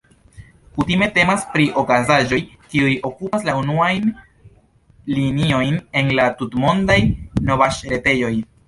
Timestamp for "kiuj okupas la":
2.73-3.57